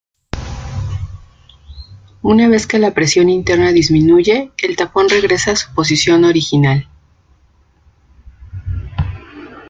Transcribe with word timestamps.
Una 2.23 2.49
vez 2.49 2.65
que 2.65 2.79
la 2.79 2.91
presión 2.95 3.29
interna 3.29 3.71
disminuye 3.71 4.51
el 4.63 4.75
tapón 4.75 5.07
regresa 5.07 5.51
a 5.51 5.55
su 5.55 5.71
posición 5.75 6.23
original. 6.23 6.89